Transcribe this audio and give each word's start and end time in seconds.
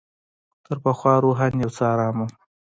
تر 0.65 0.75
پخوا 0.83 1.13
روحاً 1.23 1.47
یو 1.61 1.71
څه 1.77 1.83
آرام 1.93 2.15
وم. 2.19 2.31